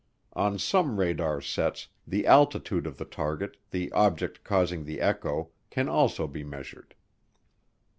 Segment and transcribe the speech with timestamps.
[0.33, 5.87] On some radar sets the altitude of the target, the object causing the echo, can
[5.87, 6.95] also be measured.